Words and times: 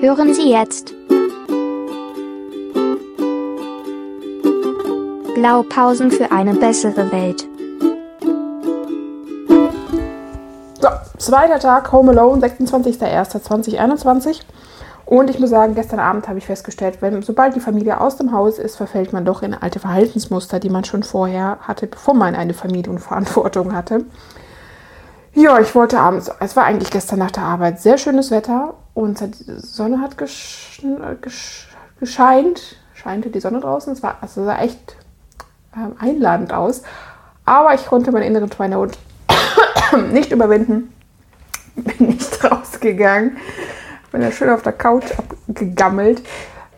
Hören 0.00 0.32
Sie 0.32 0.50
jetzt 0.50 0.94
Blaupausen 5.34 6.10
für 6.10 6.32
eine 6.32 6.54
bessere 6.54 7.12
Welt. 7.12 7.46
So, 10.80 10.88
zweiter 11.18 11.58
Tag 11.58 11.92
Home 11.92 12.12
Alone, 12.12 12.40
26.01.2021. 12.46 14.40
Und 15.04 15.28
ich 15.28 15.38
muss 15.38 15.50
sagen, 15.50 15.74
gestern 15.74 16.00
Abend 16.00 16.28
habe 16.28 16.38
ich 16.38 16.46
festgestellt, 16.46 17.02
wenn, 17.02 17.20
sobald 17.20 17.54
die 17.54 17.60
Familie 17.60 18.00
aus 18.00 18.16
dem 18.16 18.32
Haus 18.32 18.58
ist, 18.58 18.76
verfällt 18.76 19.12
man 19.12 19.26
doch 19.26 19.42
in 19.42 19.52
alte 19.52 19.80
Verhaltensmuster, 19.80 20.60
die 20.60 20.70
man 20.70 20.84
schon 20.84 21.02
vorher 21.02 21.58
hatte, 21.60 21.86
bevor 21.86 22.14
man 22.14 22.34
eine 22.34 22.54
Familie 22.54 22.90
und 22.90 23.00
Verantwortung 23.00 23.74
hatte. 23.74 24.06
Ja, 25.34 25.60
ich 25.60 25.74
wollte 25.74 26.00
abends, 26.00 26.30
es 26.40 26.56
war 26.56 26.64
eigentlich 26.64 26.90
gestern 26.90 27.18
nach 27.18 27.32
der 27.32 27.42
Arbeit 27.42 27.82
sehr 27.82 27.98
schönes 27.98 28.30
Wetter 28.30 28.76
und 28.94 29.20
die 29.20 29.52
Sonne 29.58 30.00
hat 30.00 30.18
gesch, 30.18 30.82
gesch, 31.20 31.68
gescheint, 31.98 32.76
scheinte 32.94 33.30
die 33.30 33.40
Sonne 33.40 33.60
draußen. 33.60 33.92
Es 33.92 34.02
war, 34.02 34.18
also 34.20 34.44
sah 34.44 34.60
echt 34.60 34.96
ähm, 35.76 35.96
einladend 35.98 36.52
aus. 36.52 36.82
Aber 37.44 37.74
ich 37.74 37.86
konnte 37.86 38.12
meinen 38.12 38.24
inneren 38.24 38.50
Schweinehund 38.50 38.98
nicht 40.12 40.32
überwinden. 40.32 40.92
Bin 41.76 42.08
nicht 42.08 42.44
rausgegangen 42.50 43.36
bin 44.10 44.22
ja 44.22 44.32
schön 44.32 44.50
auf 44.50 44.62
der 44.62 44.72
Couch 44.72 45.06
abgegammelt. 45.16 46.22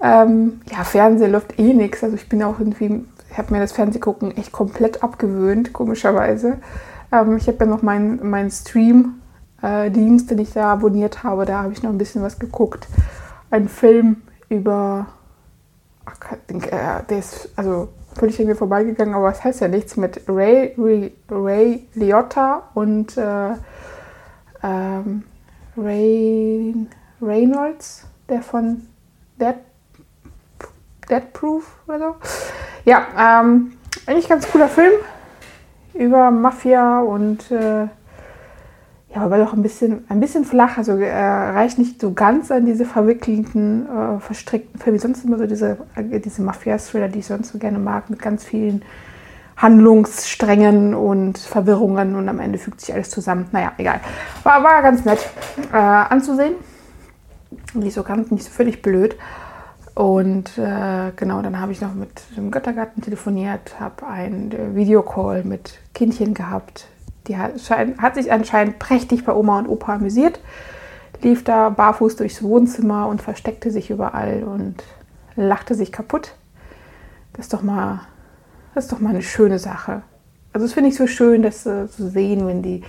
Ähm, 0.01 0.61
ja, 0.71 0.85
Fernsehen 0.85 1.33
läuft 1.33 1.59
eh 1.59 1.73
nichts. 1.73 2.03
Also 2.03 2.17
ich 2.17 2.29
bin 2.29 2.43
auch 2.43 2.59
irgendwie, 2.59 3.05
ich 3.31 3.39
habe 3.39 3.53
mir 3.53 3.61
das 3.61 3.73
Fernsehgucken 3.73 4.37
echt 4.37 4.53
komplett 4.53 5.03
abgewöhnt, 5.03 5.73
komischerweise. 5.73 6.59
Ähm, 7.13 7.37
ich 7.37 7.47
habe 7.47 7.59
ja 7.61 7.67
noch 7.67 7.83
meinen 7.83 8.29
mein 8.29 8.51
Stream-Dienst, 9.63 10.31
den 10.31 10.39
ich 10.39 10.53
da 10.53 10.73
abonniert 10.73 11.23
habe. 11.23 11.45
Da 11.45 11.63
habe 11.63 11.73
ich 11.73 11.83
noch 11.83 11.91
ein 11.91 11.99
bisschen 11.99 12.23
was 12.23 12.39
geguckt. 12.39 12.89
Ein 13.51 13.69
Film 13.69 14.23
über, 14.49 15.07
ach, 16.05 16.33
äh, 16.49 17.03
der 17.09 17.19
ist 17.19 17.51
also 17.57 17.89
völlig 18.19 18.39
an 18.41 18.47
mir 18.47 18.57
vorbeigegangen, 18.57 19.15
aber 19.15 19.31
es 19.31 19.43
heißt 19.43 19.61
ja 19.61 19.69
nichts 19.69 19.97
mit 19.97 20.23
Ray, 20.29 20.75
Ray, 20.77 21.13
Ray 21.31 21.87
Liotta 21.95 22.65
und 22.75 23.17
äh, 23.17 23.53
ähm, 24.63 25.23
Ray 25.77 26.75
Reynolds, 27.21 28.05
der 28.29 28.43
von 28.43 28.83
Dead, 29.41 29.55
Dead 31.09 31.33
Proof 31.33 31.77
oder 31.87 31.99
so. 31.99 32.15
Ja, 32.85 33.07
ähm, 33.19 33.73
eigentlich 34.07 34.29
ganz 34.29 34.51
cooler 34.51 34.69
Film 34.69 34.93
über 35.95 36.31
Mafia 36.31 37.01
und 37.01 37.51
äh, 37.51 37.87
ja, 39.15 39.23
aber 39.23 39.39
doch 39.39 39.53
ein 39.53 39.63
bisschen, 39.63 40.05
ein 40.09 40.21
bisschen 40.21 40.45
flach, 40.45 40.79
also 40.79 40.93
äh, 40.93 41.13
reicht 41.13 41.79
nicht 41.79 42.01
so 42.01 42.13
ganz 42.13 42.51
an 42.51 42.65
diese 42.65 42.85
verwickelten, 42.85 43.87
äh, 43.87 44.21
verstrickten 44.21 44.81
Filme. 44.81 44.99
Sonst 44.99 45.25
immer 45.25 45.39
so 45.39 45.47
diese, 45.47 45.79
äh, 45.95 46.21
diese 46.21 46.43
Mafia-Thriller, 46.43 47.09
die 47.09 47.21
ich 47.21 47.27
sonst 47.27 47.53
so 47.53 47.59
gerne 47.59 47.79
mag, 47.79 48.11
mit 48.11 48.21
ganz 48.21 48.45
vielen 48.45 48.83
Handlungssträngen 49.57 50.95
und 50.95 51.39
Verwirrungen 51.39 52.17
und 52.17 52.29
am 52.29 52.41
Ende 52.41 52.59
fügt 52.59 52.81
sich 52.81 52.95
alles 52.95 53.11
zusammen. 53.11 53.47
Naja, 53.53 53.73
egal. 53.77 54.01
War, 54.43 54.63
war 54.63 54.83
ganz 54.83 55.05
nett 55.05 55.29
äh, 55.73 55.77
anzusehen 55.77 56.55
nicht 57.75 57.95
so 57.95 58.03
ganz, 58.03 58.31
nicht 58.31 58.45
so 58.45 58.51
völlig 58.51 58.83
blöd. 58.83 59.17
Und 59.95 60.57
äh, 60.57 61.13
genau, 61.17 61.43
dann 61.43 61.61
habe 61.61 61.73
ich 61.73 61.81
noch 61.83 61.95
mit 61.95 62.23
dem 62.37 62.51
Göttergarten 62.51 63.03
telefoniert, 63.03 63.79
habe 63.79 64.07
einen 64.07 64.75
Videocall 64.75 65.45
mit 65.45 65.79
Kindchen 65.93 66.33
gehabt. 66.33 66.87
Die 67.29 67.37
hat, 67.37 68.15
sich 68.15 68.33
anscheinend 68.33 68.79
prächtig 68.79 69.25
bei 69.25 69.33
Oma 69.33 69.61
und 69.61 69.69
Opa 69.69 69.95
amüsiert, 69.95 70.41
lief 71.23 71.45
da 71.45 71.69
barfuß 71.71 72.17
durchs 72.17 72.43
Wohnzimmer 72.43 73.07
und 73.07 73.23
versteckte 73.23 73.71
sich 73.71 73.91
überall 73.91 74.43
und 74.43 74.83
lachte 75.37 75.75
sich 75.75 75.93
kaputt. 75.93 76.35
Das 77.35 77.47
ist 77.47 77.53
doch 77.53 77.63
mal, 77.63 78.01
das 78.75 78.85
ist 78.85 78.93
doch 78.93 78.99
mal 78.99 79.11
eine 79.11 79.23
schöne 79.23 79.59
Sache. 79.59 80.03
Also 80.53 80.67
das 80.67 80.75
finde 80.75 80.91
ich 80.91 80.97
so 80.97 81.07
schön, 81.07 81.43
das 81.43 81.65
äh, 81.65 81.89
zu 81.89 82.09
sehen, 82.09 82.47
wenn 82.47 82.63
die 82.63 82.83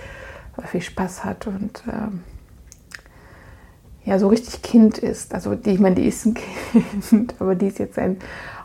viel 0.66 0.82
Spaß 0.82 1.24
hat 1.24 1.46
und 1.46 1.82
ähm, 1.88 2.22
ja 4.04 4.18
so 4.18 4.28
richtig 4.28 4.62
Kind 4.62 4.98
ist. 4.98 5.34
Also 5.34 5.54
die, 5.54 5.70
ich 5.70 5.80
meine, 5.80 5.94
die 5.94 6.06
ist 6.06 6.26
ein 6.26 6.34
Kind, 7.08 7.34
aber 7.38 7.54
die 7.54 7.68
ist 7.68 7.78
jetzt 7.78 7.98
ein 7.98 8.18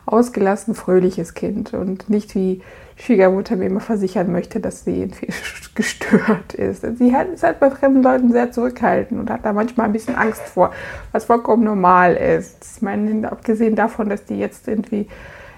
ausgelassen 0.06 0.74
fröhliches 0.74 1.34
Kind 1.34 1.74
und 1.74 2.08
nicht 2.10 2.34
wie 2.34 2.62
Schwiegermutter 2.96 3.56
mir 3.56 3.66
immer 3.66 3.80
versichern 3.80 4.30
möchte, 4.30 4.60
dass 4.60 4.84
sie 4.84 5.00
irgendwie 5.00 5.28
gestört 5.74 6.54
ist. 6.54 6.84
Sie 6.98 7.14
hat, 7.14 7.28
ist 7.28 7.42
halt 7.42 7.60
bei 7.60 7.70
fremden 7.70 8.02
Leuten 8.02 8.32
sehr 8.32 8.52
zurückhaltend 8.52 9.20
und 9.20 9.30
hat 9.30 9.44
da 9.44 9.52
manchmal 9.52 9.86
ein 9.86 9.92
bisschen 9.92 10.16
Angst 10.16 10.42
vor, 10.42 10.72
was 11.12 11.24
vollkommen 11.24 11.64
normal 11.64 12.14
ist. 12.14 12.76
Ich 12.76 12.82
meine, 12.82 13.30
abgesehen 13.30 13.76
davon, 13.76 14.08
dass 14.08 14.24
die 14.24 14.38
jetzt 14.38 14.68
irgendwie 14.68 15.08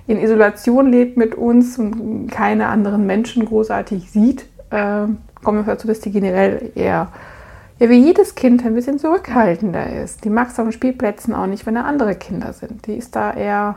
in 0.06 0.18
Isolation 0.18 0.90
lebt 0.90 1.16
mit 1.16 1.34
uns 1.34 1.78
und 1.78 2.28
keine 2.28 2.66
anderen 2.68 3.06
Menschen 3.06 3.44
großartig 3.44 4.10
sieht, 4.10 4.46
äh, 4.70 5.06
kommen 5.42 5.58
wir 5.58 5.64
dazu, 5.64 5.86
dass 5.86 6.00
die 6.00 6.12
generell 6.12 6.72
eher 6.74 7.08
ja 7.82 7.90
wie 7.90 7.98
jedes 7.98 8.36
Kind 8.36 8.64
ein 8.64 8.74
bisschen 8.74 9.00
zurückhaltender 9.00 10.02
ist. 10.02 10.24
Die 10.24 10.30
mag 10.30 10.48
es 10.48 10.58
auf 10.60 10.66
den 10.66 10.72
Spielplätzen 10.72 11.34
auch 11.34 11.46
nicht, 11.46 11.66
wenn 11.66 11.74
da 11.74 11.82
andere 11.82 12.14
Kinder 12.14 12.52
sind. 12.52 12.86
Die 12.86 12.94
ist 12.94 13.16
da 13.16 13.32
eher, 13.32 13.74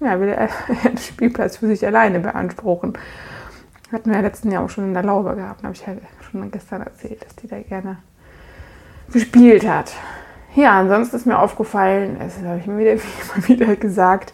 ja, 0.00 0.20
will 0.20 0.28
eher 0.28 0.48
den 0.84 0.98
Spielplatz 0.98 1.56
für 1.56 1.66
sich 1.66 1.86
alleine 1.86 2.20
beanspruchen. 2.20 2.94
Hatten 3.90 4.10
wir 4.10 4.16
ja 4.16 4.22
letzten 4.22 4.50
Jahr 4.50 4.64
auch 4.64 4.70
schon 4.70 4.84
in 4.84 4.94
der 4.94 5.02
Laube 5.02 5.34
gehabt. 5.34 5.62
Habe 5.62 5.72
ich 5.72 5.86
ja 5.86 5.94
schon 6.30 6.50
gestern 6.50 6.82
erzählt, 6.82 7.24
dass 7.24 7.34
die 7.36 7.48
da 7.48 7.58
gerne 7.60 7.98
gespielt 9.12 9.66
hat. 9.66 9.92
Ja, 10.54 10.78
ansonsten 10.78 11.16
ist 11.16 11.26
mir 11.26 11.38
aufgefallen, 11.38 12.16
das 12.18 12.38
habe 12.44 12.58
ich 12.58 12.66
mir 12.66 12.78
wieder, 12.78 13.02
wieder 13.48 13.76
gesagt, 13.76 14.32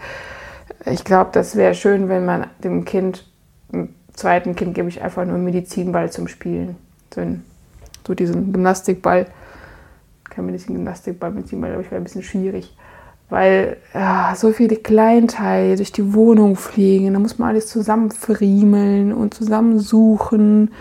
ich 0.86 1.04
glaube, 1.04 1.30
das 1.32 1.56
wäre 1.56 1.74
schön, 1.74 2.08
wenn 2.08 2.24
man 2.24 2.46
dem 2.62 2.84
Kind, 2.84 3.26
dem 3.72 3.94
zweiten 4.12 4.56
Kind 4.56 4.74
gebe 4.74 4.88
ich 4.88 5.02
einfach 5.02 5.24
nur 5.24 5.34
einen 5.34 5.44
Medizinball 5.44 6.10
zum 6.10 6.28
Spielen. 6.28 6.76
So 7.14 7.20
ein 7.20 7.44
so 8.06 8.14
diesen 8.14 8.52
Gymnastikball. 8.52 9.26
Kann 10.24 10.46
mir 10.46 10.52
nicht 10.52 10.68
den 10.68 10.76
Gymnastikball 10.76 11.30
mitziehen, 11.30 11.62
weil 11.62 11.80
ich 11.80 11.90
wäre 11.90 12.00
ein 12.00 12.04
bisschen 12.04 12.22
schwierig. 12.22 12.76
Weil 13.34 13.78
ja, 13.92 14.32
so 14.36 14.52
viele 14.52 14.76
Kleinteile 14.76 15.74
durch 15.74 15.90
die 15.90 16.14
Wohnung 16.14 16.54
fliegen, 16.54 17.14
da 17.14 17.18
muss 17.18 17.36
man 17.36 17.48
alles 17.48 17.66
zusammenfriemeln 17.66 19.12
und 19.12 19.34
zusammensuchen. 19.34 20.72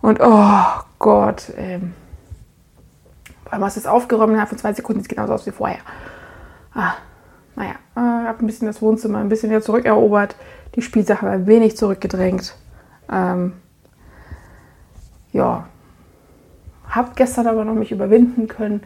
Und 0.00 0.20
oh 0.22 0.62
Gott, 1.00 1.52
ähm. 1.56 1.94
Hast 3.50 3.74
du 3.74 3.80
es 3.80 3.86
aufgeräumt, 3.88 4.30
innerhalb 4.30 4.50
von 4.50 4.58
zwei 4.58 4.72
Sekunden 4.72 5.02
sieht 5.02 5.08
genauso 5.08 5.32
aus 5.32 5.46
wie 5.46 5.50
vorher. 5.50 5.80
Ah, 6.74 6.92
naja, 7.56 7.72
äh, 7.96 8.22
ich 8.22 8.28
habe 8.28 8.38
ein 8.38 8.46
bisschen 8.46 8.68
das 8.68 8.80
Wohnzimmer 8.80 9.18
ein 9.18 9.28
bisschen 9.28 9.50
wieder 9.50 9.60
zurückerobert, 9.60 10.36
die 10.76 10.82
Spielsachen 10.82 11.28
ein 11.28 11.48
wenig 11.48 11.76
zurückgedrängt. 11.76 12.54
Ähm, 13.10 13.54
ja, 15.32 15.66
habe 16.88 17.10
gestern 17.16 17.48
aber 17.48 17.64
noch 17.64 17.74
mich 17.74 17.90
überwinden 17.90 18.46
können, 18.46 18.84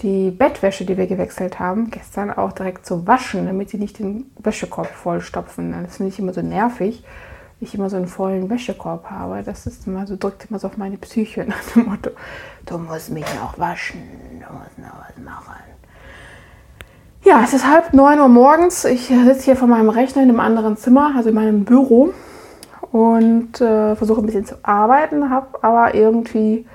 die 0.00 0.30
Bettwäsche, 0.30 0.84
die 0.84 0.96
wir 0.96 1.06
gewechselt 1.06 1.58
haben, 1.58 1.90
gestern 1.90 2.30
auch 2.30 2.52
direkt 2.52 2.84
zu 2.84 3.06
waschen, 3.06 3.46
damit 3.46 3.70
sie 3.70 3.78
nicht 3.78 3.98
den 3.98 4.30
Wäschekorb 4.38 4.88
vollstopfen. 4.88 5.74
Das 5.84 5.96
finde 5.96 6.12
ich 6.12 6.18
immer 6.18 6.32
so 6.32 6.42
nervig, 6.42 7.04
ich 7.60 7.74
immer 7.74 7.88
so 7.88 7.96
einen 7.96 8.08
vollen 8.08 8.50
Wäschekorb 8.50 9.10
habe. 9.10 9.42
Das 9.44 9.66
ist 9.66 9.86
immer 9.86 10.06
so, 10.06 10.16
drückt 10.16 10.50
immer 10.50 10.58
so 10.58 10.66
auf 10.66 10.76
meine 10.76 10.96
Psyche 10.98 11.44
nach 11.48 11.62
dem 11.74 11.86
Motto, 11.86 12.10
du 12.66 12.78
musst 12.78 13.10
mich 13.10 13.26
noch 13.40 13.58
waschen, 13.58 14.02
du 14.32 14.52
musst 14.52 14.78
noch 14.78 14.98
was 15.00 15.24
machen. 15.24 15.62
Ja, 17.22 17.40
es 17.42 17.54
ist 17.54 17.66
halb 17.66 17.94
neun 17.94 18.20
Uhr 18.20 18.28
morgens. 18.28 18.84
Ich 18.84 19.06
sitze 19.06 19.44
hier 19.44 19.56
vor 19.56 19.66
meinem 19.66 19.88
Rechner 19.88 20.22
in 20.22 20.28
einem 20.28 20.40
anderen 20.40 20.76
Zimmer, 20.76 21.14
also 21.16 21.30
in 21.30 21.34
meinem 21.34 21.64
Büro 21.64 22.12
und 22.92 23.60
äh, 23.62 23.96
versuche 23.96 24.20
ein 24.20 24.26
bisschen 24.26 24.44
zu 24.44 24.56
arbeiten, 24.62 25.30
habe 25.30 25.58
aber 25.62 25.94
irgendwie 25.94 26.66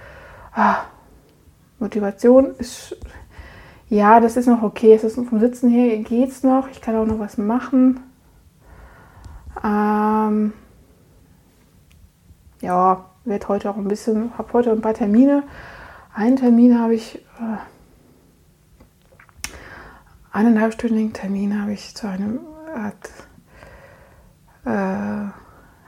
ah, 0.56 0.78
Motivation 1.80 2.56
ist, 2.58 2.96
ja, 3.90 4.20
das 4.20 4.38
ist 4.38 4.48
noch 4.48 4.62
okay. 4.62 4.94
Es 4.94 5.04
ist 5.04 5.16
vom 5.16 5.40
Sitzen 5.40 5.70
her 5.70 5.98
geht's 6.00 6.44
noch. 6.44 6.68
Ich 6.70 6.82
kann 6.82 6.96
auch 6.96 7.06
noch 7.06 7.20
was 7.20 7.38
machen. 7.38 8.02
Ähm, 9.64 10.54
ja, 12.62 13.06
wird 13.26 13.48
heute 13.48 13.70
auch 13.70 13.78
ein 13.78 13.88
bisschen, 13.88 14.38
habe 14.38 14.54
heute 14.54 14.72
ein 14.72 14.82
paar 14.82 14.94
Termine. 14.94 15.44
Einen 16.14 16.36
Termin 16.36 16.80
habe 16.80 16.96
ich, 16.96 17.16
äh, 17.16 17.58
eineinhalbstündigen 20.32 21.14
Termin 21.14 21.62
habe 21.62 21.74
ich 21.74 21.96
zu 21.96 22.08
einem, 22.08 22.40
hat, 22.76 23.10
äh, 24.66 25.32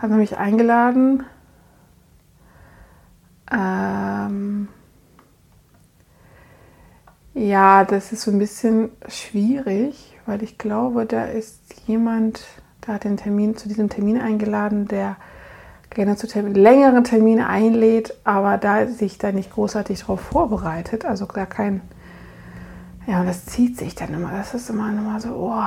hat 0.02 0.10
mich 0.12 0.38
eingeladen 0.38 1.24
ähm 3.52 4.70
ja, 7.34 7.86
das 7.86 8.12
ist 8.12 8.24
so 8.24 8.32
ein 8.32 8.40
bisschen 8.40 8.90
schwierig, 9.08 10.18
weil 10.26 10.44
ich 10.44 10.58
glaube, 10.58 11.06
da 11.06 11.26
ist 11.26 11.60
jemand, 11.88 12.44
da 12.82 12.94
hat 12.94 13.04
den 13.04 13.18
Termin 13.18 13.56
zu 13.58 13.68
diesem 13.68 13.90
Termin 13.90 14.20
eingeladen, 14.20 14.88
der 14.88 15.16
gerne 15.90 16.16
zu 16.16 16.28
Termin, 16.28 16.56
längeren 16.56 17.04
Termine 17.04 17.48
einlädt, 17.48 18.14
aber 18.24 18.58
da 18.58 18.88
sich 18.88 19.18
da 19.18 19.32
nicht 19.32 19.52
großartig 19.52 20.02
darauf 20.02 20.22
vorbereitet, 20.22 21.06
also 21.06 21.26
gar 21.28 21.46
kein 21.46 21.82
Ja, 23.08 23.22
und 23.22 23.28
das 23.28 23.46
zieht 23.46 23.78
sich 23.78 23.96
dann 23.96 24.14
immer. 24.14 24.32
Das 24.32 24.54
ist 24.54 24.70
immer, 24.70 24.90
immer 24.90 25.20
so, 25.20 25.30
oh. 25.36 25.64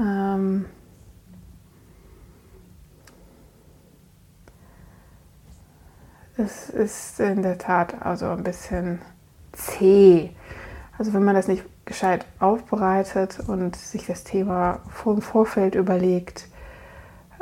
Ähm 0.00 0.66
es 6.38 6.68
ist 6.68 7.20
in 7.20 7.42
der 7.42 7.58
Tat 7.58 8.02
also 8.04 8.26
ein 8.26 8.42
bisschen 8.42 9.00
zäh. 9.52 10.30
Also 10.98 11.14
wenn 11.14 11.24
man 11.24 11.34
das 11.34 11.48
nicht 11.48 11.64
gescheit 11.84 12.26
aufbereitet 12.40 13.40
und 13.46 13.76
sich 13.76 14.06
das 14.06 14.24
Thema 14.24 14.80
vom 14.90 15.22
Vorfeld 15.22 15.74
überlegt 15.74 16.48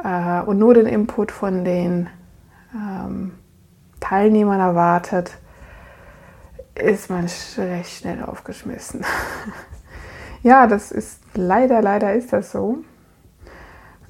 äh, 0.02 0.41
und 0.43 0.58
nur 0.58 0.75
den 0.75 0.87
Input 0.87 1.32
von 1.32 1.64
den 1.64 2.08
ähm, 2.75 3.35
Teilnehmern 4.00 4.61
erwartet, 4.61 5.38
ist 6.75 7.11
man 7.11 7.26
recht 7.56 7.99
schnell 7.99 8.23
aufgeschmissen. 8.23 9.05
ja, 10.43 10.67
das 10.67 10.93
ist 10.93 11.20
leider, 11.35 11.81
leider 11.82 12.14
ist 12.14 12.32
das 12.32 12.52
so. 12.52 12.79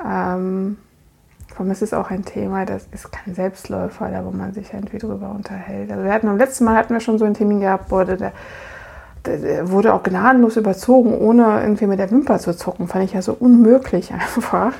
Ähm, 0.04 0.78
allem 1.60 1.72
ist 1.72 1.82
es 1.82 1.94
auch 1.94 2.10
ein 2.10 2.24
Thema, 2.24 2.64
das 2.64 2.86
ist 2.90 3.12
kein 3.12 3.34
Selbstläufer, 3.34 4.10
da 4.10 4.24
wo 4.24 4.30
man 4.30 4.52
sich 4.52 4.72
irgendwie 4.72 4.98
drüber 4.98 5.30
unterhält. 5.30 5.90
Also 5.90 6.04
wir 6.04 6.12
hatten 6.12 6.28
am 6.28 6.38
letzten 6.38 6.64
Mal 6.64 6.76
hatten 6.76 6.92
wir 6.92 7.00
schon 7.00 7.18
so 7.18 7.24
einen 7.24 7.34
Termin 7.34 7.60
gehabt, 7.60 7.90
wurde 7.90 8.16
der, 8.16 8.32
der, 9.24 9.70
wurde 9.70 9.94
auch 9.94 10.02
gnadenlos 10.02 10.56
überzogen, 10.56 11.16
ohne 11.16 11.60
irgendwie 11.62 11.86
mit 11.86 11.98
der 11.98 12.10
Wimper 12.10 12.38
zu 12.38 12.56
zucken. 12.56 12.88
Fand 12.88 13.04
ich 13.04 13.12
ja 13.12 13.22
so 13.22 13.34
unmöglich 13.34 14.12
einfach. 14.12 14.72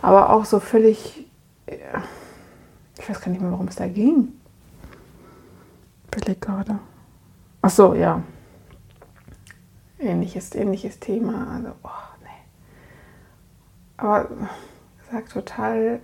Aber 0.00 0.30
auch 0.30 0.44
so 0.44 0.60
völlig, 0.60 1.26
ich 1.66 3.08
weiß 3.08 3.20
gar 3.20 3.30
nicht 3.30 3.40
mehr, 3.40 3.50
warum 3.50 3.68
es 3.68 3.76
da 3.76 3.86
ging. 3.86 4.28
Billig 6.10 6.40
gerade. 6.40 6.78
Ach 7.60 7.70
so, 7.70 7.94
ja. 7.94 8.22
Ähnliches, 9.98 10.54
ähnliches 10.54 11.00
Thema. 11.00 11.48
Also, 11.54 11.70
oh, 11.82 11.88
nee. 12.22 12.28
Aber 13.96 14.28
sagt 15.10 15.32
total 15.32 16.00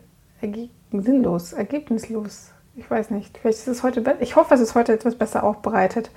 sinnlos, 0.93 1.53
ergebnislos. 1.53 2.51
Ich 2.77 2.91
weiß 2.91 3.11
nicht. 3.11 3.39
Vielleicht 3.39 3.59
ist 3.59 3.69
es 3.69 3.83
heute. 3.83 4.17
Ich 4.21 4.37
hoffe, 4.37 4.55
es 4.55 4.61
ist 4.61 4.75
heute 4.75 4.93
etwas 4.93 5.15
besser 5.15 5.45
aufbereitet. 5.45 6.11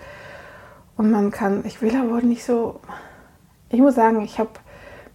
Und 0.96 1.12
man 1.12 1.32
kann, 1.32 1.64
ich 1.66 1.82
will 1.82 1.96
aber 1.96 2.22
nicht 2.22 2.44
so. 2.44 2.80
Ich 3.70 3.80
muss 3.80 3.96
sagen, 3.96 4.22
ich 4.22 4.40
habe 4.40 4.50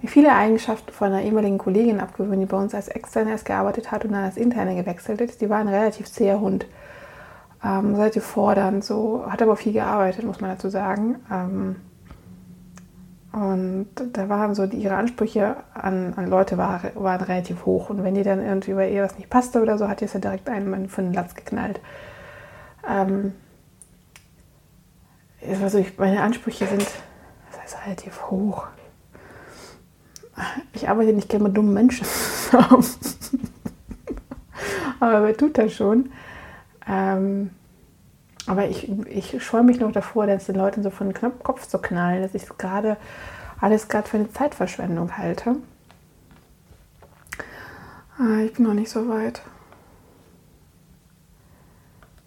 mir 0.01 0.09
viele 0.09 0.33
Eigenschaften 0.33 0.93
von 0.93 1.09
einer 1.09 1.23
ehemaligen 1.23 1.59
Kollegin 1.59 2.01
abgewöhnt, 2.01 2.41
die 2.41 2.47
bei 2.47 2.57
uns 2.57 2.75
als 2.75 2.89
Externe 2.89 3.31
erst 3.31 3.45
gearbeitet 3.45 3.91
hat 3.91 4.05
und 4.05 4.13
dann 4.13 4.25
als 4.25 4.37
Interne 4.37 4.77
gewechselt 4.77 5.21
ist. 5.21 5.41
Die 5.41 5.51
war 5.51 5.59
ein 5.59 5.69
relativ 5.69 6.11
zäher 6.11 6.41
Hund. 6.41 6.67
Ähm, 7.65 7.95
relativ 7.95 8.25
fordernd, 8.25 8.85
so, 8.85 9.25
hat 9.29 9.41
aber 9.41 9.57
viel 9.57 9.73
gearbeitet, 9.73 10.25
muss 10.25 10.41
man 10.41 10.51
dazu 10.51 10.69
sagen. 10.69 11.21
Ähm, 11.31 11.77
und 13.33 13.89
da 14.13 14.29
waren 14.29 14.55
so 14.55 14.67
die, 14.67 14.77
ihre 14.77 14.97
Ansprüche 14.97 15.57
an, 15.73 16.13
an 16.15 16.29
Leute 16.29 16.59
war, 16.59 16.83
waren 16.95 17.23
relativ 17.23 17.65
hoch. 17.65 17.89
Und 17.89 18.05
wenn 18.05 18.15
die 18.15 18.23
dann 18.23 18.45
irgendwie 18.45 18.75
bei 18.75 18.91
ihr 18.91 19.03
was 19.03 19.17
nicht 19.17 19.31
passte 19.31 19.63
oder 19.63 19.79
so, 19.79 19.89
hat 19.89 20.01
die 20.01 20.05
es 20.05 20.13
ja 20.13 20.21
direkt 20.21 20.51
einen 20.51 20.89
von 20.91 21.05
den 21.05 21.15
Latz 21.15 21.35
geknallt. 21.35 21.81
Ähm, 22.87 23.33
also 25.63 25.79
ich, 25.79 25.99
meine 25.99 26.23
Ansprüche 26.23 26.67
sind 26.67 26.87
das 27.51 27.63
heißt, 27.63 27.87
relativ 27.87 28.31
hoch. 28.31 28.67
Ich 30.75 30.89
arbeite 30.89 31.13
nicht 31.13 31.29
gerne 31.29 31.45
mit 31.45 31.57
dummen 31.57 31.75
Menschen 31.75 32.07
Aber 35.01 35.25
wer 35.25 35.37
tut 35.37 35.59
das 35.59 35.73
schon? 35.73 36.11
Ähm, 36.87 37.51
aber 38.47 38.69
ich, 38.69 38.91
ich 39.07 39.43
scheue 39.43 39.63
mich 39.63 39.79
noch 39.79 39.93
davor, 39.93 40.27
dass 40.27 40.47
den 40.47 40.57
Leuten 40.57 40.83
so 40.83 40.91
von 40.91 41.13
den 41.13 41.39
Kopf 41.43 41.67
zu 41.67 41.79
knallen, 41.79 42.23
dass 42.23 42.35
ich 42.35 42.49
gerade 42.59 42.97
alles 43.61 43.89
gerade 43.89 44.09
für 44.09 44.17
eine 44.17 44.33
Zeitverschwendung 44.33 45.17
halte. 45.17 45.57
Ah, 48.19 48.41
ich 48.45 48.53
bin 48.55 48.67
noch 48.67 48.75
nicht 48.75 48.91
so 48.91 49.09
weit. 49.09 49.43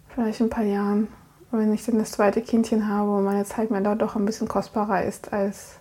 Vielleicht 0.09 0.39
in 0.39 0.47
ein 0.47 0.49
paar 0.49 0.63
Jahren, 0.63 1.09
wenn 1.51 1.73
ich 1.73 1.85
dann 1.85 1.99
das 1.99 2.11
zweite 2.11 2.41
Kindchen 2.41 2.87
habe 2.87 3.11
und 3.11 3.25
meine 3.25 3.43
Zeit 3.43 3.69
mir 3.69 3.81
dort 3.81 4.01
doch 4.01 4.15
ein 4.15 4.25
bisschen 4.25 4.47
kostbarer 4.47 5.03
ist 5.03 5.33
als 5.33 5.77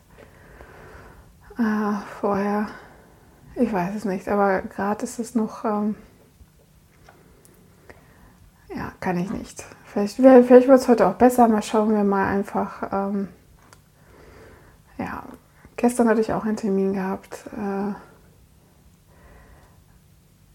äh, 1.57 1.95
vorher. 2.21 2.67
Ich 3.55 3.73
weiß 3.73 3.95
es 3.95 4.05
nicht, 4.05 4.29
aber 4.29 4.63
gerade 4.63 5.05
ist 5.05 5.21
es 5.21 5.37
noch. 5.37 5.65
Ähm, 5.65 5.95
ja, 8.77 8.93
kann 9.01 9.19
ich 9.19 9.31
nicht. 9.31 9.65
Vielleicht, 9.85 10.17
vielleicht 10.17 10.69
wird 10.69 10.81
es 10.81 10.89
heute 10.89 11.07
auch 11.07 11.15
besser. 11.15 11.47
Mal 11.49 11.63
schauen 11.63 11.95
wir 11.95 12.05
mal 12.05 12.27
einfach. 12.27 12.83
Ähm, 12.93 13.29
ja, 14.99 15.23
gestern 15.77 16.09
hatte 16.09 16.21
ich 16.21 16.33
auch 16.33 16.45
einen 16.45 16.57
Termin 16.57 16.95
gehabt. 16.95 17.45
Äh, 17.57 17.91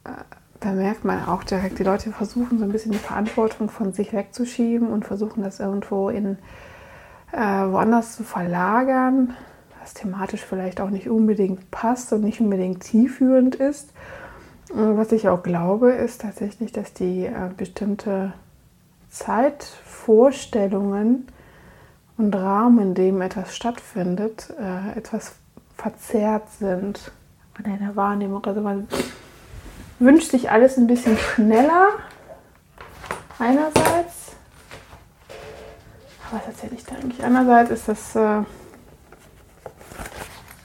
äh, 0.09 0.15
da 0.59 0.71
merkt 0.73 1.05
man 1.05 1.25
auch 1.25 1.45
direkt, 1.45 1.79
die 1.79 1.83
Leute 1.83 2.11
versuchen 2.11 2.59
so 2.59 2.65
ein 2.65 2.71
bisschen 2.71 2.91
die 2.91 2.97
Verantwortung 2.97 3.69
von 3.69 3.93
sich 3.93 4.11
wegzuschieben 4.11 4.89
und 4.89 5.05
versuchen 5.05 5.41
das 5.41 5.61
irgendwo 5.61 6.09
in 6.09 6.37
äh, 7.31 7.37
woanders 7.37 8.17
zu 8.17 8.23
verlagern, 8.23 9.35
was 9.79 9.93
thematisch 9.93 10.43
vielleicht 10.43 10.81
auch 10.81 10.89
nicht 10.89 11.09
unbedingt 11.09 11.71
passt 11.71 12.11
und 12.11 12.25
nicht 12.25 12.41
unbedingt 12.41 12.83
zielführend 12.83 13.55
ist. 13.55 13.93
Und 14.69 14.97
was 14.97 15.11
ich 15.11 15.29
auch 15.29 15.43
glaube, 15.43 15.91
ist 15.91 16.21
tatsächlich, 16.21 16.71
dass 16.71 16.93
die 16.93 17.25
äh, 17.25 17.49
bestimmte 17.57 18.33
Zeitvorstellungen 19.09 21.27
und 22.17 22.35
Rahmen, 22.35 22.79
in 22.79 22.93
dem 22.93 23.21
etwas 23.21 23.55
stattfindet, 23.55 24.53
äh, 24.59 24.91
etwas 24.97 25.33
verzerrt 25.75 26.49
sind 26.59 27.11
in 27.63 27.79
der 27.79 27.95
Wahrnehmung. 27.95 28.45
Also 28.45 28.61
man 28.61 28.87
wünscht 29.99 30.31
sich 30.31 30.51
alles 30.51 30.77
ein 30.77 30.87
bisschen 30.87 31.17
schneller 31.17 31.89
einerseits, 33.39 34.33
aber 36.29 36.39
was 36.39 36.47
erzähle 36.47 36.73
ich? 36.77 36.85
Einerseits 37.23 37.71
ist 37.71 37.87
das 37.87 38.15
äh, 38.15 38.43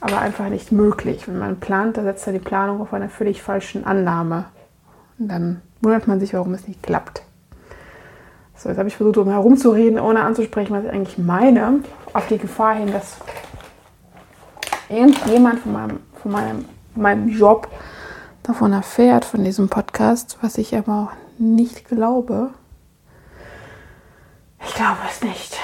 aber 0.04 0.18
einfach 0.18 0.50
nicht 0.50 0.70
möglich. 0.70 1.26
Wenn 1.26 1.38
man 1.38 1.60
plant, 1.60 1.96
da 1.96 2.02
setzt 2.02 2.26
er 2.26 2.34
die 2.34 2.38
Planung 2.38 2.82
auf 2.82 2.92
einer 2.92 3.08
völlig 3.08 3.40
falschen 3.40 3.86
Annahme. 3.86 4.44
Und 5.18 5.28
dann 5.28 5.62
wundert 5.80 6.06
man 6.06 6.20
sich, 6.20 6.34
warum 6.34 6.52
es 6.52 6.68
nicht 6.68 6.82
klappt. 6.82 7.22
So, 8.54 8.68
jetzt 8.68 8.76
habe 8.76 8.88
ich 8.88 8.96
versucht, 8.98 9.16
um 9.16 9.30
herumzureden, 9.30 9.98
ohne 9.98 10.20
anzusprechen, 10.20 10.74
was 10.74 10.84
ich 10.84 10.90
eigentlich 10.90 11.16
meine, 11.16 11.80
auf 12.12 12.26
die 12.26 12.36
Gefahr 12.36 12.74
hin, 12.74 12.92
dass 12.92 13.16
irgendjemand 14.90 15.60
von 15.60 15.72
meinem, 15.72 15.98
von 16.20 16.32
meinem, 16.32 16.64
meinem 16.94 17.28
Job 17.28 17.68
davon 18.42 18.74
erfährt, 18.74 19.24
von 19.24 19.42
diesem 19.42 19.70
Podcast, 19.70 20.36
was 20.42 20.58
ich 20.58 20.76
aber 20.76 21.08
auch 21.08 21.40
nicht 21.40 21.88
glaube. 21.88 22.50
Ich 24.66 24.74
glaube 24.74 24.98
es 25.08 25.22
nicht. 25.22 25.56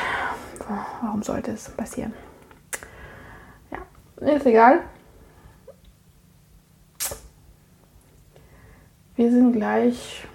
Warum 1.02 1.22
sollte 1.22 1.50
es 1.50 1.68
passieren? 1.68 2.14
Ist 4.20 4.44
egal. 4.44 4.80
Wir 9.16 9.30
sind 9.30 9.52
gleich. 9.52 10.26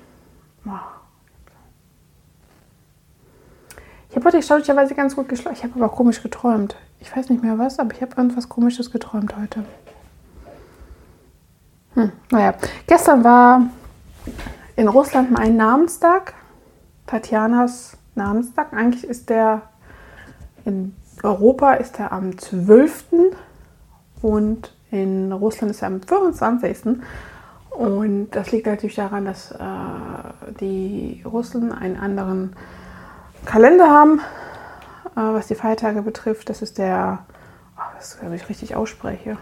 Ich 4.10 4.16
habe 4.16 4.26
heute 4.26 4.38
erstaunlicherweise 4.38 4.96
ganz 4.96 5.16
gut 5.16 5.30
geschlafen. 5.30 5.58
Ich 5.58 5.64
habe 5.64 5.76
aber 5.76 5.90
komisch 5.90 6.24
geträumt. 6.24 6.76
Ich 7.00 7.16
weiß 7.16 7.30
nicht 7.30 7.44
mehr 7.44 7.60
was, 7.60 7.78
aber 7.80 7.94
ich 7.94 8.02
habe 8.02 8.16
irgendwas 8.16 8.50
Komisches 8.50 8.92
geträumt 8.92 9.36
heute. 9.38 9.64
Hm, 11.94 12.12
naja, 12.32 12.56
gestern 12.88 13.24
war 13.24 13.70
in 14.76 14.88
Russland 14.88 15.32
mein 15.32 15.58
Namenstag. 15.58 16.34
Tatjanas 17.06 17.98
Namenstag. 18.16 18.74
Eigentlich 18.74 19.04
ist 19.04 19.30
der 19.30 19.62
in 20.64 20.96
Europa 21.22 21.74
ist 21.74 22.00
er 22.00 22.12
am 22.12 22.38
12. 22.38 23.06
und 24.26 24.74
in 24.90 25.32
Russland 25.32 25.70
ist 25.70 25.84
er 25.84 25.90
am 25.90 26.02
25. 26.02 26.98
Und 27.70 28.30
das 28.32 28.52
liegt 28.52 28.66
natürlich 28.66 28.96
daran, 28.96 29.26
dass 29.26 29.52
äh, 29.52 29.58
die 30.60 31.22
Russen 31.24 31.72
einen 31.72 31.96
anderen 31.96 32.56
Kalender 33.46 33.88
haben, 33.88 34.20
äh, 35.16 35.20
was 35.20 35.46
die 35.46 35.54
Feiertage 35.54 36.02
betrifft. 36.02 36.50
Das 36.50 36.64
ist 36.64 36.80
der, 36.80 37.20
oh, 37.78 37.82
das 37.98 38.18
wenn 38.20 38.34
ich 38.34 38.50
richtig 38.50 38.76
ausspreche. 38.76 39.38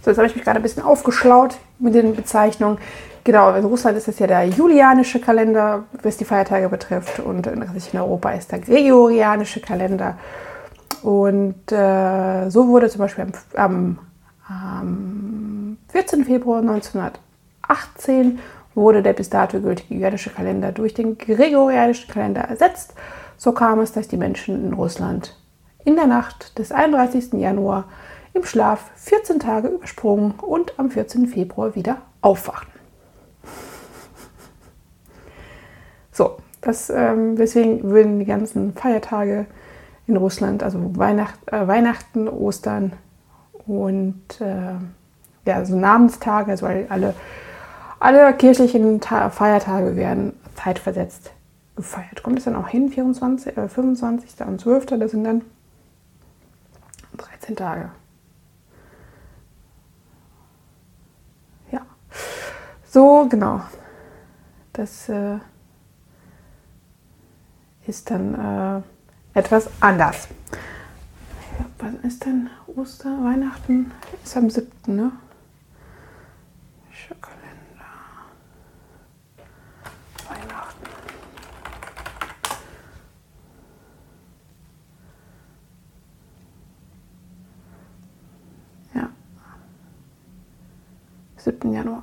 So, 0.00 0.10
jetzt 0.10 0.18
habe 0.18 0.26
ich 0.26 0.34
mich 0.34 0.44
gerade 0.44 0.58
ein 0.58 0.64
bisschen 0.64 0.82
aufgeschlaut 0.82 1.58
mit 1.78 1.94
den 1.94 2.16
Bezeichnungen. 2.16 2.78
Genau, 3.22 3.54
in 3.54 3.64
Russland 3.64 3.96
ist 3.96 4.08
es 4.08 4.18
ja 4.18 4.26
der 4.26 4.46
julianische 4.46 5.20
Kalender, 5.20 5.84
was 6.02 6.16
die 6.16 6.24
Feiertage 6.24 6.68
betrifft. 6.68 7.20
Und 7.20 7.46
in 7.46 7.62
Europa 8.00 8.32
ist 8.32 8.50
der 8.50 8.58
gregorianische 8.58 9.60
Kalender. 9.60 10.18
Und 11.02 11.72
äh, 11.72 12.48
so 12.48 12.68
wurde 12.68 12.88
zum 12.88 13.00
Beispiel 13.00 13.24
am, 13.24 13.32
am, 13.56 13.98
am 14.48 15.78
14. 15.88 16.24
Februar 16.24 16.60
1918 16.60 18.38
wurde 18.74 19.02
der 19.02 19.12
bis 19.12 19.28
dato 19.28 19.60
gültige 19.60 19.94
jüdische 19.94 20.30
Kalender 20.30 20.72
durch 20.72 20.94
den 20.94 21.18
gregorianischen 21.18 22.08
Kalender 22.08 22.42
ersetzt. 22.42 22.94
So 23.36 23.52
kam 23.52 23.80
es, 23.80 23.92
dass 23.92 24.08
die 24.08 24.16
Menschen 24.16 24.66
in 24.66 24.72
Russland 24.72 25.36
in 25.84 25.96
der 25.96 26.06
Nacht 26.06 26.58
des 26.58 26.72
31. 26.72 27.34
Januar 27.34 27.84
im 28.34 28.44
Schlaf 28.44 28.90
14 28.96 29.40
Tage 29.40 29.68
übersprungen 29.68 30.34
und 30.40 30.78
am 30.78 30.90
14. 30.90 31.26
Februar 31.26 31.74
wieder 31.74 31.98
aufwachten. 32.20 32.72
So, 36.12 36.36
das, 36.60 36.88
ähm, 36.90 37.36
deswegen 37.36 37.82
würden 37.82 38.18
die 38.18 38.24
ganzen 38.24 38.74
Feiertage 38.74 39.46
in 40.12 40.18
Russland, 40.18 40.62
also 40.62 40.78
Weihnacht, 40.96 41.38
äh, 41.50 41.66
Weihnachten, 41.66 42.28
Ostern 42.28 42.92
und 43.66 44.22
äh, 44.40 44.74
ja, 45.46 45.64
so 45.64 45.74
Namenstage, 45.74 46.50
also 46.50 46.66
alle, 46.66 47.14
alle 47.98 48.34
kirchlichen 48.34 49.00
Ta 49.00 49.30
Feiertage 49.30 49.96
werden 49.96 50.34
zeitversetzt 50.54 51.32
gefeiert. 51.76 52.22
Kommt 52.22 52.38
es 52.38 52.44
dann 52.44 52.56
auch 52.56 52.68
hin, 52.68 52.90
24, 52.90 53.56
äh, 53.56 53.68
25. 53.68 54.46
und 54.46 54.60
12. 54.60 54.86
Das 54.86 55.10
sind 55.10 55.24
dann 55.24 55.42
13 57.16 57.56
Tage. 57.56 57.90
Ja. 61.70 61.80
So, 62.84 63.26
genau. 63.30 63.62
Das 64.74 65.08
äh, 65.08 65.38
ist 67.86 68.10
dann 68.10 68.34
äh, 68.34 68.91
etwas 69.34 69.68
anders. 69.80 70.28
Wann 71.78 72.00
ist 72.02 72.24
denn 72.24 72.48
Oster, 72.76 73.10
Weihnachten? 73.24 73.90
Ist 74.24 74.36
am 74.36 74.50
7., 74.50 74.70
ne? 74.86 75.12
Kalender. 77.20 77.92
Weihnachten. 80.28 80.86
Ja. 88.94 89.08
7. 91.36 91.72
Januar. 91.72 92.02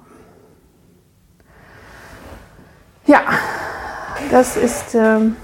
Ja, 3.05 3.21
das 4.29 4.57
ist 4.57 4.93
ähm, 4.93 5.35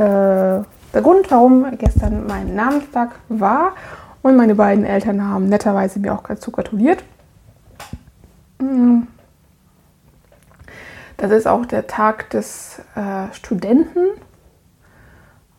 äh, 0.00 0.64
der 0.94 1.02
Grund, 1.02 1.30
warum 1.30 1.66
gestern 1.78 2.26
mein 2.26 2.54
Namenstag 2.54 3.10
war. 3.28 3.74
Und 4.22 4.36
meine 4.36 4.54
beiden 4.54 4.84
Eltern 4.84 5.24
haben 5.24 5.48
netterweise 5.48 5.98
mir 6.00 6.14
auch 6.14 6.22
dazu 6.26 6.50
gratuliert. 6.50 7.02
Mm. 8.58 9.02
Das 11.16 11.30
ist 11.32 11.46
auch 11.46 11.66
der 11.66 11.86
Tag 11.86 12.30
des 12.30 12.80
äh, 12.94 13.32
Studenten. 13.34 14.06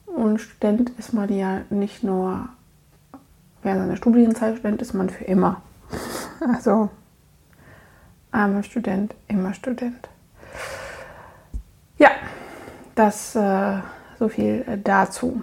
Und 0.06 0.40
Student 0.40 0.92
ist 0.98 1.14
man 1.14 1.32
ja 1.32 1.62
nicht 1.70 2.04
nur 2.04 2.50
während 3.62 3.82
seiner 3.82 3.98
Studienzeit, 3.98 4.58
Student 4.58 4.82
ist 4.82 4.94
man 4.94 5.10
für 5.10 5.24
immer. 5.26 5.62
Also 6.56 6.90
einmal 8.32 8.64
Student, 8.64 9.14
immer 9.28 9.54
Student. 9.54 10.10
Ja, 12.00 12.10
das 12.96 13.36
äh, 13.36 13.78
so 14.22 14.30
viel 14.30 14.64
äh, 14.68 14.78
dazu. 14.78 15.42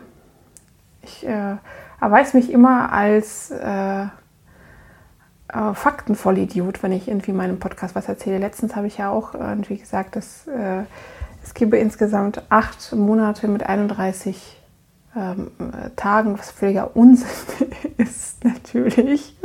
Ich 1.03 1.27
äh, 1.27 1.57
erweise 2.01 2.37
mich 2.37 2.53
immer 2.53 2.93
als 2.93 3.51
äh, 3.51 4.03
äh, 4.03 5.75
Faktenvollidiot, 5.75 6.85
wenn 6.85 6.93
ich 6.93 7.09
irgendwie 7.09 7.33
meinem 7.33 7.59
Podcast 7.59 7.97
was 7.97 8.09
erzähle. 8.09 8.39
Letztens 8.39 8.77
habe 8.77 8.87
ich 8.87 8.99
ja 8.99 9.11
auch 9.11 9.35
irgendwie 9.35 9.79
gesagt, 9.79 10.15
dass 10.15 10.47
äh, 10.47 10.85
es 11.43 11.55
gebe 11.55 11.77
insgesamt 11.77 12.43
acht 12.51 12.93
Monate 12.93 13.49
mit 13.49 13.65
31 13.65 14.57
ähm, 15.17 15.51
Tagen, 15.97 16.39
was 16.39 16.53
völliger 16.53 16.95
Unsinn 16.95 17.73
ist 17.97 18.45
natürlich. 18.45 19.37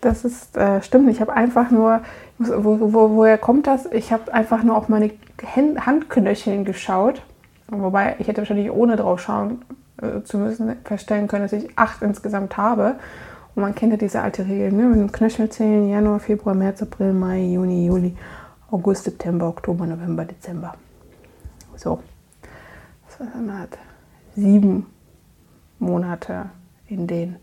Das 0.00 0.24
ist, 0.24 0.56
äh, 0.56 0.82
stimmt. 0.82 1.10
Ich 1.10 1.20
habe 1.20 1.32
einfach 1.32 1.70
nur, 1.70 2.00
wo, 2.38 2.92
wo, 2.92 3.10
woher 3.10 3.38
kommt 3.38 3.68
das? 3.68 3.86
Ich 3.86 4.12
habe 4.12 4.34
einfach 4.34 4.64
nur 4.64 4.76
auf 4.76 4.88
meine 4.88 5.12
Handknöcheln 5.46 6.64
geschaut 6.64 7.22
Wobei 7.70 8.16
ich 8.18 8.28
hätte 8.28 8.38
wahrscheinlich 8.38 8.70
ohne 8.70 8.96
drauf 8.96 9.20
schauen 9.20 9.64
äh, 10.00 10.22
zu 10.22 10.38
müssen 10.38 10.76
feststellen 10.84 11.28
können, 11.28 11.42
dass 11.42 11.52
ich 11.52 11.76
acht 11.76 12.02
insgesamt 12.02 12.56
habe. 12.56 12.96
Und 13.54 13.62
man 13.62 13.74
kennt 13.74 13.92
ja 13.92 13.98
diese 13.98 14.22
alte 14.22 14.46
Regel, 14.46 14.72
ne? 14.72 14.84
mit 14.84 15.00
dem 15.00 15.12
Knöchelzählen 15.12 15.88
Januar, 15.88 16.20
Februar, 16.20 16.54
März, 16.54 16.82
April, 16.82 17.12
Mai, 17.12 17.40
Juni, 17.40 17.86
Juli, 17.86 18.16
August, 18.70 19.04
September, 19.04 19.48
Oktober, 19.48 19.86
November, 19.86 20.24
Dezember. 20.24 20.74
So. 21.76 22.00
Das 23.08 23.20
heißt, 23.20 23.34
man 23.34 23.58
hat 23.58 23.78
sieben 24.36 24.86
Monate, 25.78 26.50
in 26.86 27.06
denen 27.06 27.36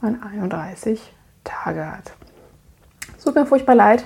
man 0.00 0.22
31 0.22 1.14
Tage 1.44 1.90
hat. 1.90 2.12
Es 3.16 3.24
tut 3.24 3.34
mir 3.34 3.46
furchtbar 3.46 3.74
leid, 3.74 4.04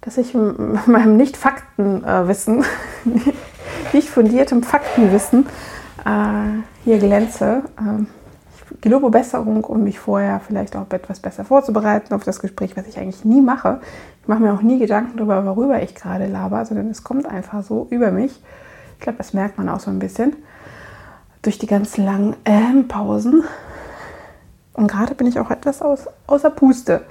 dass 0.00 0.18
ich 0.18 0.34
meinem 0.86 1.16
Nicht-Faktenwissen 1.16 2.62
äh, 3.04 3.32
nicht 3.94 4.10
fundiertem 4.10 4.62
Faktenwissen 4.62 5.46
äh, 6.04 6.62
hier 6.84 6.98
glänze. 6.98 7.62
Ähm, 7.78 8.08
ich 8.70 8.80
gelobe 8.80 9.08
Besserung, 9.10 9.64
um 9.64 9.84
mich 9.84 9.98
vorher 9.98 10.40
vielleicht 10.40 10.76
auch 10.76 10.90
etwas 10.90 11.20
besser 11.20 11.44
vorzubereiten 11.44 12.12
auf 12.12 12.24
das 12.24 12.40
Gespräch, 12.40 12.76
was 12.76 12.86
ich 12.86 12.98
eigentlich 12.98 13.24
nie 13.24 13.40
mache. 13.40 13.80
Ich 14.20 14.28
mache 14.28 14.40
mir 14.40 14.52
auch 14.52 14.62
nie 14.62 14.78
Gedanken 14.78 15.16
darüber, 15.16 15.44
worüber 15.46 15.82
ich 15.82 15.94
gerade 15.94 16.26
laber, 16.26 16.64
sondern 16.66 16.90
es 16.90 17.04
kommt 17.04 17.26
einfach 17.26 17.62
so 17.62 17.86
über 17.90 18.10
mich. 18.10 18.42
Ich 18.94 19.00
glaube, 19.00 19.18
das 19.18 19.32
merkt 19.32 19.58
man 19.58 19.68
auch 19.68 19.80
so 19.80 19.90
ein 19.90 19.98
bisschen 19.98 20.36
durch 21.42 21.58
die 21.58 21.66
ganzen 21.66 22.04
langen 22.04 22.36
ähm, 22.44 22.88
Pausen. 22.88 23.44
Und 24.72 24.90
gerade 24.90 25.14
bin 25.14 25.26
ich 25.26 25.38
auch 25.38 25.50
etwas 25.50 25.82
aus, 25.82 26.08
außer 26.26 26.50
Puste. 26.50 27.02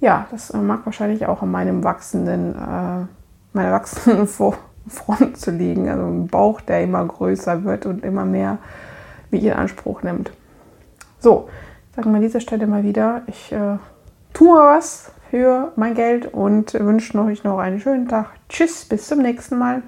Ja, 0.00 0.26
das 0.30 0.50
äh, 0.50 0.58
mag 0.58 0.84
wahrscheinlich 0.84 1.26
auch 1.26 1.42
an 1.42 1.50
meinem 1.50 1.84
wachsenden, 1.84 2.54
äh, 2.54 3.06
meiner 3.52 3.72
wachsenden 3.72 4.26
Vor 4.26 4.56
Front 4.88 5.36
zu 5.36 5.50
liegen, 5.50 5.88
also 5.88 6.06
ein 6.06 6.26
Bauch, 6.28 6.60
der 6.60 6.82
immer 6.82 7.04
größer 7.04 7.64
wird 7.64 7.86
und 7.86 8.04
immer 8.04 8.24
mehr 8.24 8.58
wie 9.30 9.46
in 9.46 9.52
Anspruch 9.52 10.02
nimmt. 10.02 10.30
So, 11.20 11.48
sagen 11.94 12.10
wir 12.10 12.16
an 12.16 12.22
dieser 12.22 12.40
Stelle 12.40 12.66
mal 12.66 12.84
wieder, 12.84 13.22
ich 13.26 13.52
äh, 13.52 13.78
tue 14.32 14.58
was 14.58 15.12
für 15.30 15.72
mein 15.76 15.94
Geld 15.94 16.32
und 16.32 16.74
wünsche 16.74 17.18
euch 17.20 17.44
noch 17.44 17.58
einen 17.58 17.80
schönen 17.80 18.08
Tag. 18.08 18.30
Tschüss, 18.48 18.84
bis 18.84 19.08
zum 19.08 19.20
nächsten 19.20 19.58
Mal. 19.58 19.82